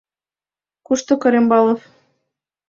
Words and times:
Кушто 0.85 1.13
Корембалов. 1.21 1.79